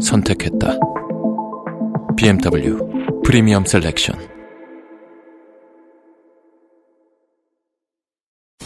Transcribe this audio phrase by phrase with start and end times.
[0.00, 0.78] 선택했다.
[2.16, 2.78] BMW
[3.24, 4.16] Premium Selection.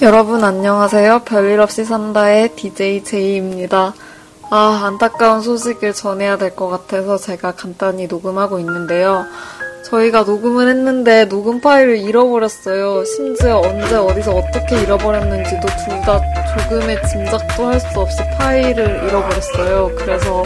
[0.03, 1.21] 여러분 안녕하세요.
[1.25, 3.95] 별일 없이 산다의 DJ 제이입니다.
[4.51, 9.25] 아, 안타까운 소식을 전해야 될 것 같아서 제가 간단히 녹음하고 있는데요.
[9.87, 13.05] 저희가 녹음을 했는데 녹음 파일을 잃어버렸어요.
[13.05, 16.21] 심지어 언제 어디서 어떻게 잃어버렸는지도 둘 다
[16.59, 19.91] 조금의 짐작도 할 수 없이 파일을 잃어버렸어요.
[19.97, 20.43] 그래서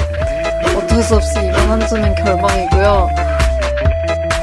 [0.99, 3.09] 어쩔 수 없이 이번 한 주는 결방이고요.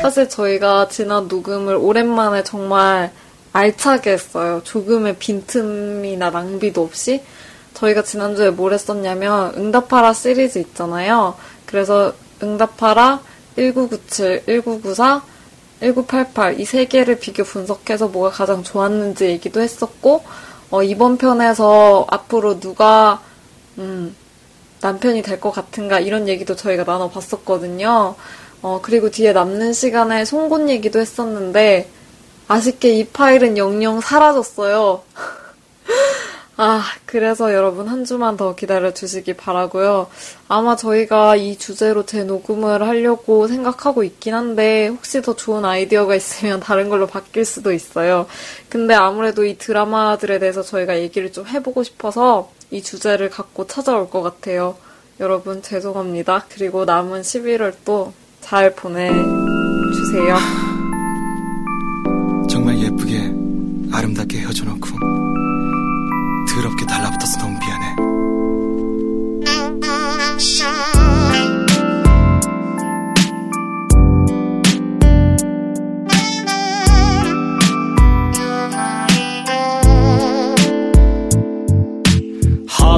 [0.02, 3.12] 사실 저희가 지난 녹음을 오랜만에 정말
[3.52, 4.62] 알차게 했어요.
[4.64, 7.22] 조금의 빈틈이나 낭비도 없이.
[7.74, 11.36] 저희가 지난주에 뭘 했었냐면 응답하라 시리즈 있잖아요.
[11.66, 13.20] 그래서 응답하라
[13.58, 15.24] 1997, 1994,
[15.82, 20.24] 1988 이 세 개를 비교 분석해서 뭐가 가장 좋았는지 얘기도 했었고
[20.72, 23.22] 어, 이번 편에서 앞으로 누가
[23.78, 24.16] 음,
[24.86, 28.16] 남편이 될 것 같은가 이런 얘기도 저희가 나눠봤었거든요.
[28.62, 31.90] 어, 그리고 뒤에 남는 시간에 송곳 얘기도 했었는데
[32.48, 35.02] 아쉽게 이 파일은 영영 사라졌어요.
[36.58, 40.08] 아, 그래서 여러분 한 주만 더 기다려 주시기 바라고요.
[40.48, 46.90] 아마 저희가 이 주제로 재녹음을 하려고 생각하고 있긴 한데 혹시 더 좋은 아이디어가 있으면 다른
[46.90, 48.28] 걸로 바뀔 수도 있어요.
[48.70, 54.22] 근데 아무래도 이 드라마들에 대해서 저희가 얘기를 좀 해보고 싶어서 이 주제를 갖고 찾아올 것
[54.22, 54.76] 같아요.
[55.20, 56.46] 여러분 죄송합니다.
[56.50, 58.14] 그리고 남은 11월 또
[58.46, 60.38] 잘 보내주세요.
[62.48, 63.34] 정말 예쁘게
[63.92, 64.88] 아름답게 헤어져 놓고
[66.48, 67.58] 더럽게 달라붙어서 너무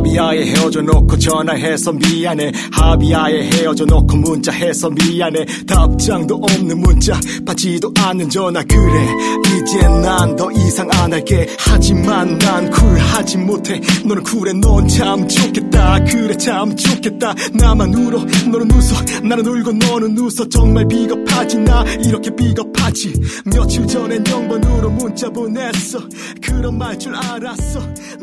[0.08, 2.52] 합의하에 헤어져 놓고 전화해서 미안해.
[2.72, 5.46] 합의하에 헤어져 놓고 문자해서 미안해.
[5.68, 8.64] 답장도 없는 문자 받지도 않는 전화.
[8.64, 9.08] 그래
[9.46, 11.48] 이제 난 더 이상 안 할게.
[11.60, 13.82] 하지만 난 쿨하지 못해.
[14.06, 16.00] 너는 쿨해 넌 참 좋겠다.
[16.06, 17.34] 그래 참 좋겠다.
[17.54, 18.20] 나만 울어
[18.50, 19.22] 너는 웃어.
[19.24, 20.48] 나는 울고 너는 웃어.
[20.50, 23.14] 정말 비겁하지 나 이렇게 비겁하지.
[23.46, 26.00] 며칠 전엔 0번으로 문자 보냈어.
[26.42, 27.80] 그런 말 줄 알았어.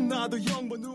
[0.09, 0.94] 나도 0번으로